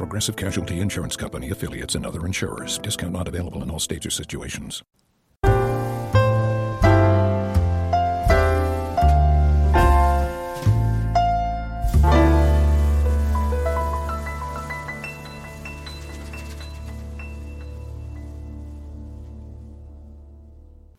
[0.00, 2.78] Progressive Casualty Insurance Company affiliates and other insurers.
[2.78, 4.82] Discount not available in all states or situations.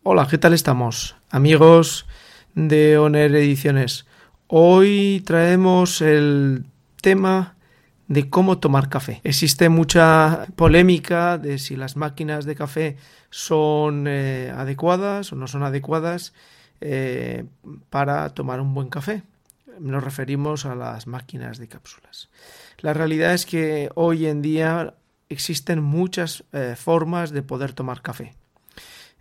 [0.04, 1.16] Hola, ¿qué tal estamos?
[1.30, 2.06] Amigos
[2.54, 4.06] de Oner Ediciones.
[4.46, 6.66] Hoy traemos el
[7.00, 7.56] tema
[8.12, 9.22] de cómo tomar café.
[9.24, 12.96] Existe mucha polémica de si las máquinas de café
[13.30, 16.34] son eh, adecuadas o no son adecuadas
[16.82, 17.44] eh,
[17.88, 19.22] para tomar un buen café.
[19.78, 22.28] Nos referimos a las máquinas de cápsulas.
[22.80, 24.94] La realidad es que hoy en día
[25.30, 28.34] existen muchas eh, formas de poder tomar café.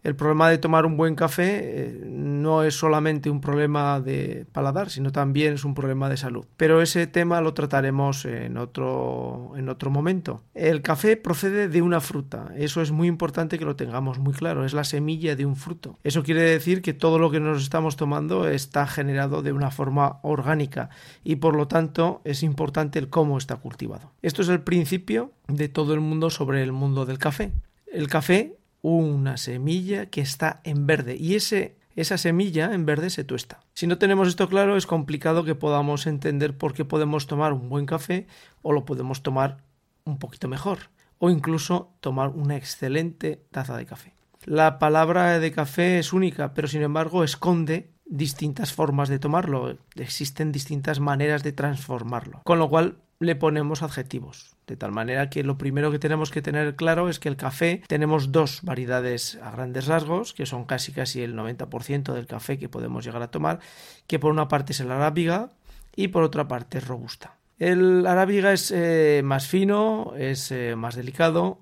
[0.03, 4.89] El problema de tomar un buen café eh, no es solamente un problema de paladar,
[4.89, 6.45] sino también es un problema de salud.
[6.57, 10.41] Pero ese tema lo trataremos en otro, en otro momento.
[10.55, 12.51] El café procede de una fruta.
[12.57, 14.65] Eso es muy importante que lo tengamos muy claro.
[14.65, 15.99] Es la semilla de un fruto.
[16.03, 20.17] Eso quiere decir que todo lo que nos estamos tomando está generado de una forma
[20.23, 20.89] orgánica
[21.23, 24.11] y por lo tanto es importante el cómo está cultivado.
[24.23, 27.51] Esto es el principio de todo el mundo sobre el mundo del café.
[27.91, 33.23] El café una semilla que está en verde y ese, esa semilla en verde se
[33.23, 33.61] tuesta.
[33.73, 37.69] Si no tenemos esto claro es complicado que podamos entender por qué podemos tomar un
[37.69, 38.27] buen café
[38.61, 39.63] o lo podemos tomar
[40.03, 44.15] un poquito mejor o incluso tomar una excelente taza de café.
[44.45, 49.77] La palabra de café es única, pero sin embargo esconde distintas formas de tomarlo.
[49.95, 52.41] Existen distintas maneras de transformarlo.
[52.43, 54.55] Con lo cual le ponemos adjetivos.
[54.67, 57.81] De tal manera que lo primero que tenemos que tener claro es que el café
[57.87, 62.69] tenemos dos variedades a grandes rasgos, que son casi casi el 90% del café que
[62.69, 63.59] podemos llegar a tomar,
[64.07, 65.49] que por una parte es el arábiga
[65.95, 67.37] y por otra parte es robusta.
[67.59, 71.59] El arábiga es eh, más fino, es eh, más delicado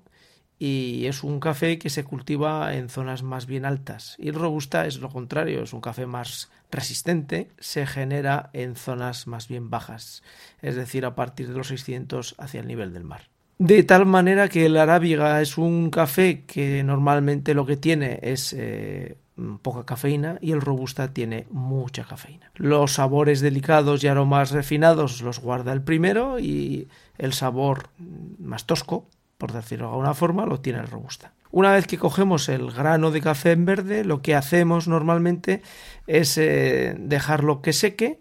[0.62, 4.14] y es un café que se cultiva en zonas más bien altas.
[4.18, 9.26] Y el robusta es lo contrario, es un café más resistente, se genera en zonas
[9.26, 10.22] más bien bajas,
[10.60, 13.22] es decir, a partir de los 600 hacia el nivel del mar.
[13.56, 18.52] De tal manera que el arábiga es un café que normalmente lo que tiene es
[18.52, 19.16] eh,
[19.62, 22.50] poca cafeína y el robusta tiene mucha cafeína.
[22.54, 27.88] Los sabores delicados y aromas refinados los guarda el primero y el sabor
[28.38, 29.08] más tosco
[29.40, 31.32] por decirlo de alguna forma, lo tiene el robusta.
[31.50, 35.62] Una vez que cogemos el grano de café en verde, lo que hacemos normalmente
[36.06, 38.20] es eh, dejarlo que seque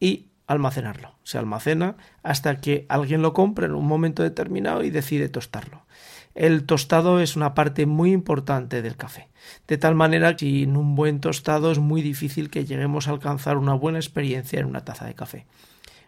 [0.00, 1.14] y almacenarlo.
[1.22, 5.86] Se almacena hasta que alguien lo compre en un momento determinado y decide tostarlo.
[6.34, 9.28] El tostado es una parte muy importante del café,
[9.68, 13.56] de tal manera que sin un buen tostado es muy difícil que lleguemos a alcanzar
[13.56, 15.46] una buena experiencia en una taza de café.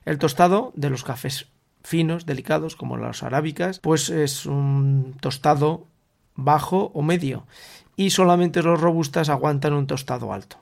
[0.05, 1.49] El tostado de los cafés
[1.83, 5.87] finos, delicados, como las arábicas, pues es un tostado
[6.35, 7.47] bajo o medio
[7.97, 10.59] y solamente los robustas aguantan un tostado alto.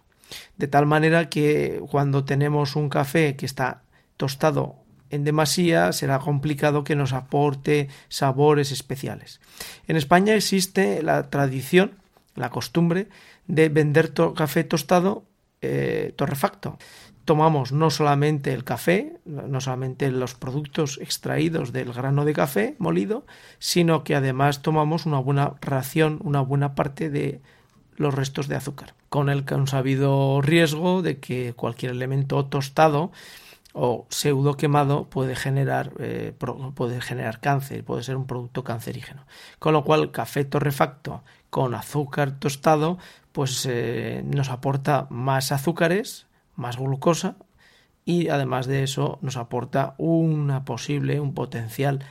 [0.56, 3.82] De tal manera que cuando tenemos un café que está
[4.16, 4.76] tostado
[5.10, 9.40] en demasía será complicado que nos aporte sabores especiales.
[9.86, 11.92] En España existe la tradición,
[12.34, 13.08] la costumbre
[13.46, 15.24] de vender café tostado
[15.60, 16.78] eh, torrefacto
[17.26, 23.26] tomamos no solamente el café, no solamente los productos extraídos del grano de café molido,
[23.58, 27.42] sino que además tomamos una buena ración, una buena parte de
[27.96, 33.10] los restos de azúcar, con el consabido riesgo de que cualquier elemento tostado
[33.72, 36.32] o pseudo quemado puede generar, eh,
[36.74, 39.26] puede generar cáncer, puede ser un producto cancerígeno.
[39.58, 42.98] Con lo cual, café torrefacto con azúcar tostado,
[43.32, 46.25] pues eh, nos aporta más azúcares,
[46.56, 47.36] más glucosa
[48.04, 52.04] y además de eso nos aporta una posible, un potencial.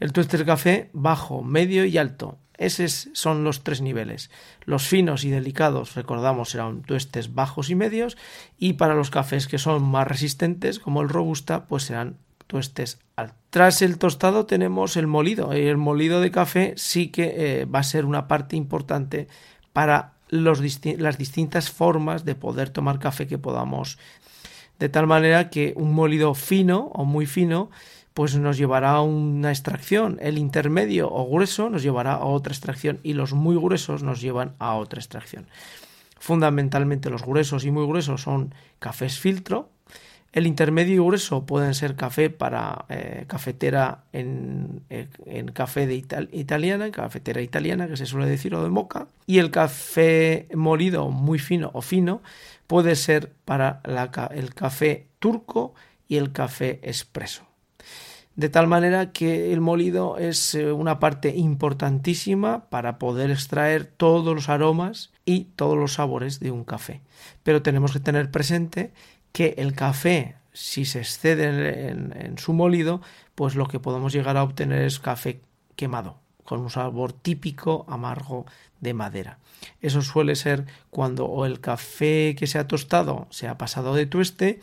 [0.00, 2.38] El tueste de café bajo, medio y alto.
[2.58, 4.30] Esos son los tres niveles.
[4.64, 8.16] Los finos y delicados, recordamos, serán tuestes bajos y medios.
[8.58, 12.16] Y para los cafés que son más resistentes, como el robusta, pues serán
[12.46, 13.36] tuestes altos.
[13.50, 15.52] Tras el tostado tenemos el molido.
[15.52, 19.28] El molido de café sí que eh, va a ser una parte importante
[19.72, 23.98] para las distintas formas de poder tomar café que podamos.
[24.78, 27.70] De tal manera que un molido fino o muy fino
[28.16, 30.18] pues nos llevará a una extracción.
[30.22, 34.54] El intermedio o grueso nos llevará a otra extracción y los muy gruesos nos llevan
[34.58, 35.46] a otra extracción.
[36.18, 39.68] Fundamentalmente los gruesos y muy gruesos son cafés filtro,
[40.36, 45.94] el intermedio y grueso pueden ser café para eh, cafetera en, eh, en, café de
[45.94, 49.08] italiana, cafetera italiana, que se suele decir, o de moca.
[49.24, 52.20] Y el café molido muy fino o fino
[52.66, 53.80] puede ser para
[54.34, 55.74] el café turco
[56.06, 57.46] y el café expreso.
[58.34, 64.34] De tal manera que el molido es eh, una parte importantísima para poder extraer todos
[64.34, 67.00] los aromas y todos los sabores de un café.
[67.42, 68.92] Pero tenemos que tener presente
[69.36, 73.02] que el café, si se excede en, su molido,
[73.34, 75.42] pues lo que podemos llegar a obtener es café
[75.76, 78.46] quemado, con un sabor típico amargo
[78.80, 79.38] de madera.
[79.82, 84.06] Eso suele ser cuando o el café que se ha tostado se ha pasado de
[84.06, 84.60] tueste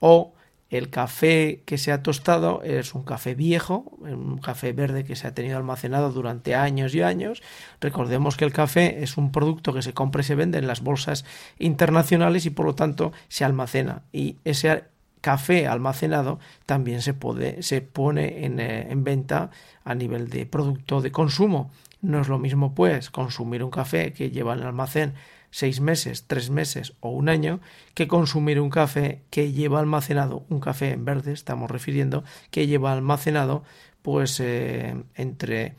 [0.00, 0.34] o
[0.70, 5.26] el café que se ha tostado es un café viejo, un café verde que se
[5.26, 7.42] ha tenido almacenado durante años y años.
[7.80, 10.82] Recordemos que el café es un producto que se compra y se vende en las
[10.82, 11.24] bolsas
[11.58, 14.02] internacionales y por lo tanto se almacena.
[14.12, 14.84] Y ese
[15.20, 19.50] café almacenado también se, puede, se pone en, eh, en venta
[19.84, 21.70] a nivel de producto de consumo.
[22.02, 25.14] No es lo mismo, pues, consumir un café que lleva en el almacén
[25.56, 27.60] seis meses, tres meses o un año
[27.94, 32.92] que consumir un café que lleva almacenado, un café en verde estamos refiriendo, que lleva
[32.92, 33.64] almacenado
[34.02, 35.74] pues eh, entre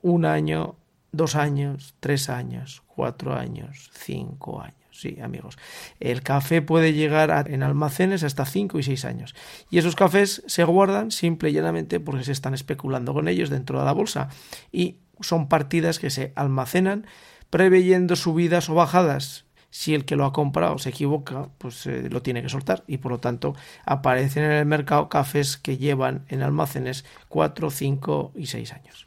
[0.00, 0.76] un año,
[1.12, 4.76] dos años, tres años, cuatro años, cinco años.
[4.92, 5.58] Sí, amigos.
[6.00, 9.34] El café puede llegar en almacenes hasta cinco y seis años.
[9.68, 13.78] Y esos cafés se guardan simple y llanamente porque se están especulando con ellos dentro
[13.78, 14.30] de la bolsa.
[14.72, 17.06] Y son partidas que se almacenan
[17.50, 19.44] preveyendo subidas o bajadas.
[19.70, 22.98] Si el que lo ha comprado se equivoca, pues eh, lo tiene que soltar y
[22.98, 23.54] por lo tanto
[23.84, 29.06] aparecen en el mercado cafés que llevan en almacenes 4, 5 y 6 años.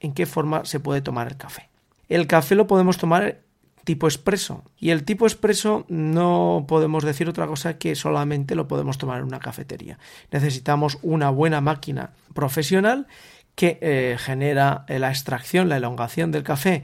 [0.00, 1.70] ¿En qué forma se puede tomar el café?
[2.10, 3.40] El café lo podemos tomar
[3.84, 8.98] tipo expreso y el tipo expreso no podemos decir otra cosa que solamente lo podemos
[8.98, 9.98] tomar en una cafetería.
[10.30, 13.06] Necesitamos una buena máquina profesional
[13.54, 16.82] que eh, genera la extracción, la elongación del café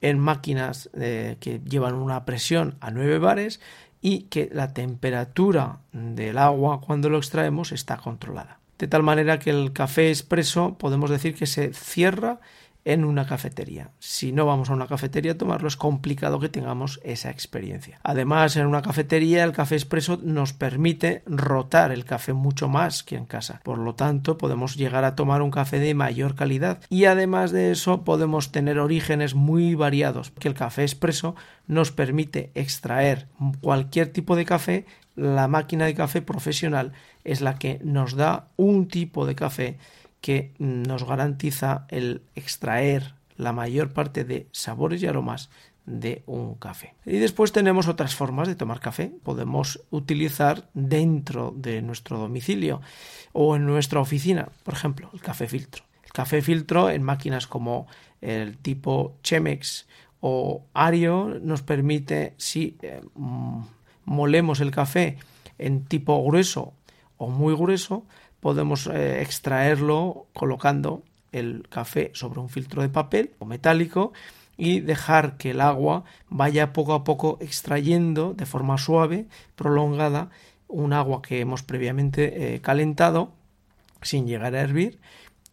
[0.00, 3.60] en máquinas eh, que llevan una presión a 9 bares
[4.00, 8.58] y que la temperatura del agua cuando lo extraemos está controlada.
[8.78, 12.40] De tal manera que el café expreso podemos decir que se cierra
[12.84, 13.90] en una cafetería.
[13.98, 18.00] Si no vamos a una cafetería a tomarlo, es complicado que tengamos esa experiencia.
[18.02, 23.16] Además, en una cafetería el café expreso nos permite rotar el café mucho más que
[23.16, 23.60] en casa.
[23.64, 27.70] Por lo tanto, podemos llegar a tomar un café de mayor calidad y además de
[27.70, 31.34] eso podemos tener orígenes muy variados, que el café expreso
[31.66, 33.28] nos permite extraer
[33.60, 34.86] cualquier tipo de café
[35.20, 36.92] la máquina de café profesional
[37.24, 39.76] es la que nos da un tipo de café
[40.20, 45.50] que nos garantiza el extraer la mayor parte de sabores y aromas
[45.86, 46.94] de un café.
[47.06, 49.12] Y después tenemos otras formas de tomar café.
[49.22, 52.80] Podemos utilizar dentro de nuestro domicilio
[53.32, 55.84] o en nuestra oficina, por ejemplo, el café filtro.
[56.04, 57.86] El café filtro en máquinas como
[58.20, 59.86] el tipo Chemex
[60.20, 63.00] o Ario nos permite, si eh,
[64.04, 65.16] molemos el café
[65.58, 66.74] en tipo grueso
[67.16, 68.04] o muy grueso,
[68.40, 71.02] podemos eh, extraerlo colocando
[71.32, 74.12] el café sobre un filtro de papel o metálico
[74.56, 80.30] y dejar que el agua vaya poco a poco extrayendo de forma suave, prolongada,
[80.68, 83.32] un agua que hemos previamente eh, calentado
[84.02, 84.98] sin llegar a hervir.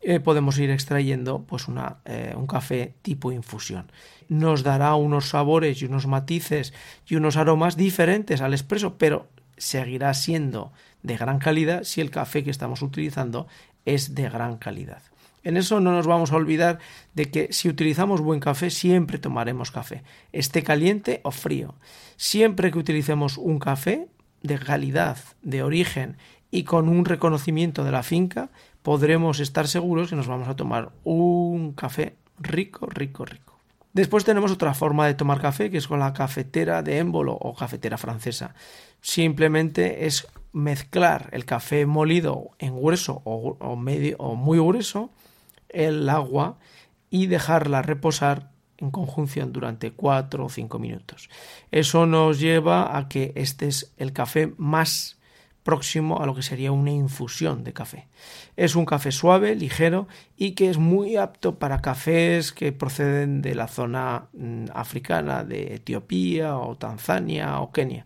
[0.02, 1.98] Eh, podemos ir extrayendo pues una,
[2.36, 3.92] un café tipo infusión.
[4.30, 6.74] Nos dará unos sabores y unos matices
[7.08, 10.72] y unos aromas diferentes al expreso, pero seguirá siendo
[11.04, 13.48] de gran calidad si el café que estamos utilizando
[13.86, 15.02] es de gran calidad.
[15.44, 16.80] En eso no nos vamos a olvidar
[17.14, 21.76] de que si utilizamos buen café siempre tomaremos café, esté caliente o frío.
[22.18, 24.08] Siempre que utilicemos un café
[24.42, 26.18] de calidad, de origen
[26.52, 28.50] y con un reconocimiento de la finca,
[28.82, 33.58] podremos estar seguros que nos vamos a tomar un café rico, rico, rico.
[33.94, 37.56] Después tenemos otra forma de tomar café, que es con la cafetera de émbolo o
[37.56, 38.54] cafetera francesa.
[39.02, 45.12] Simplemente es mezclar el café molido en grueso o, medio o muy grueso,
[45.70, 46.58] el agua
[47.10, 51.30] y dejarla reposar en conjunción durante 4 o 5 minutos.
[51.72, 55.18] Eso nos lleva a que este es el café más
[55.68, 58.08] próximo a lo que sería una infusión de café.
[58.56, 63.54] Es un café suave, ligero y que es muy apto para cafés que proceden de
[63.54, 68.06] la zona mm, africana, de Etiopía o Tanzania o Kenia.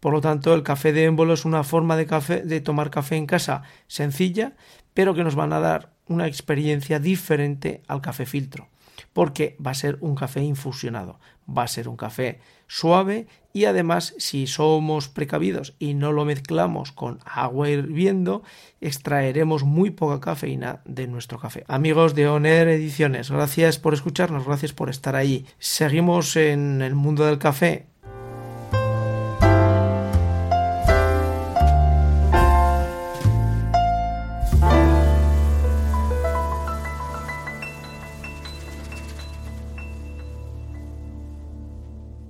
[0.00, 3.16] Por lo tanto, el café de émbolo es una forma de, café, de tomar café
[3.16, 4.54] en casa sencilla,
[4.94, 8.68] pero que nos van a dar una experiencia diferente al café filtro,
[9.12, 14.14] porque va a ser un café infusionado, va a ser un café suave y además
[14.18, 18.42] si somos precavidos y no lo mezclamos con agua hirviendo,
[18.80, 21.64] extraeremos muy poca cafeína de nuestro café.
[21.66, 25.46] Amigos de Oner Ediciones, gracias por escucharnos, gracias por estar ahí.
[25.58, 27.86] Seguimos en el mundo del café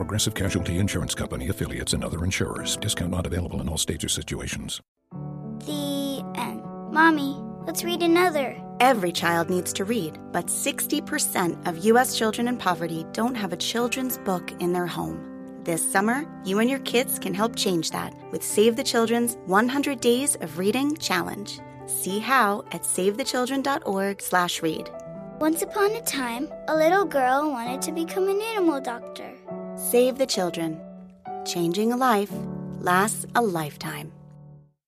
[0.00, 2.78] Progressive Casualty Insurance Company affiliates and other insurers.
[2.78, 4.80] Discount not available in all states or situations.
[5.66, 6.62] The end.
[6.90, 8.56] Mommy, let's read another.
[8.80, 12.16] Every child needs to read, but 60% of U.S.
[12.16, 15.22] children in poverty don't have a children's book in their home.
[15.64, 20.00] This summer, you and your kids can help change that with Save the Children's 100
[20.00, 21.60] Days of Reading Challenge.
[21.84, 24.90] See how at savethechildren.org/read.
[25.40, 29.29] Once upon a time, a little girl wanted to become an animal doctor.
[29.80, 30.78] Save the Children.
[31.46, 32.30] Changing a life
[32.80, 34.12] lasts a lifetime.